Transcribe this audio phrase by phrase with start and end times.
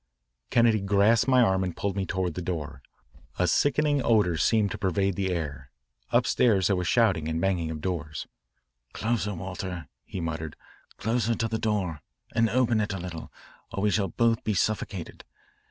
[0.49, 2.81] Craig grasped my arm and pulled me toward the door.
[3.37, 5.69] A sickening odour seemed to pervade the air.
[6.09, 8.25] Upstairs there was shouting and banging of doors.
[8.93, 10.55] "Closer, Walter," he muttered,
[10.97, 12.01] "closer to the door,
[12.33, 13.31] and open it a little,
[13.71, 15.23] or we shall both be suffocated.